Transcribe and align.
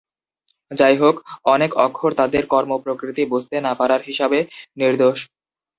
যাইহোক, 0.71 1.15
অনেক 1.45 1.71
অক্ষর 1.85 2.11
তাদের 2.19 2.43
কর্ম 2.53 2.71
প্রকৃতি 2.85 3.23
বুঝতে 3.31 3.55
না 3.65 3.73
পারার 3.79 4.01
হিসাবে 4.09 4.39
নির্দোষ। 4.77 5.19